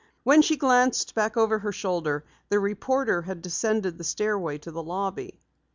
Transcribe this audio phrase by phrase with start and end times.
[0.23, 4.81] When she glanced back over her shoulder the reporter had descended the stairway to the
[4.81, 5.39] lobby.